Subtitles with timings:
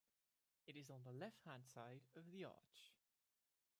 [0.65, 2.95] It is on the left-hand side of the arch.